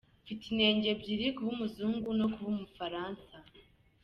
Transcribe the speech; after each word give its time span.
“Mfite 0.23 0.43
inenge 0.53 0.87
ebyiri 0.95 1.27
,kuba 1.35 1.49
Umuzungu 1.55 2.09
no 2.19 2.27
kuba 2.33 2.47
Umufaransa” 2.55 3.35